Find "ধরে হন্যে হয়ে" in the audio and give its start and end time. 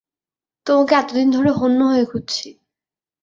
1.35-2.05